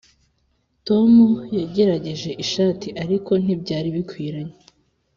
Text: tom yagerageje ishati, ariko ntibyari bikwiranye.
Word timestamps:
tom 0.87 1.13
yagerageje 1.57 2.29
ishati, 2.43 2.87
ariko 3.03 3.31
ntibyari 3.43 3.89
bikwiranye. 3.95 4.55